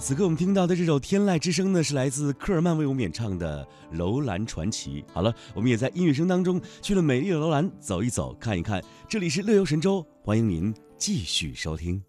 [0.00, 5.04] 此刻我们听到的这首天籁之声呢是来自科尔曼为我们演唱的楼兰传奇。
[5.12, 8.82] 好了我们也在音乐声当中去了美丽的楼兰走一走看一看。
[9.08, 12.07] 这里是乐游神州欢迎您继续收听。